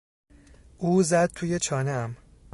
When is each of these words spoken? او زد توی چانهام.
او 0.77 1.03
زد 1.03 1.29
توی 1.29 1.59
چانهام. 1.59 2.17